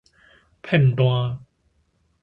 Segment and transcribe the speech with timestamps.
[0.63, 1.37] 片段